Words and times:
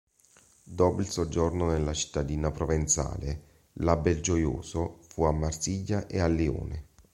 Dopo 0.63 0.99
il 1.01 1.09
soggiorno 1.09 1.67
nella 1.67 1.93
cittadina 1.93 2.49
provenzale, 2.49 3.67
la 3.73 3.95
Belgiojoso 3.97 4.97
fu 5.07 5.25
a 5.25 5.31
Marsiglia 5.31 6.07
e 6.07 6.19
a 6.19 6.25
Lione. 6.25 6.85